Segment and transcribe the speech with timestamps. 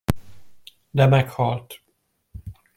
[0.97, 1.69] De meghalt.